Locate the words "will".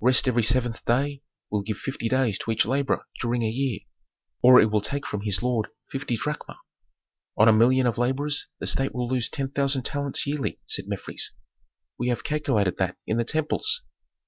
1.50-1.62, 4.70-4.80, 8.94-9.08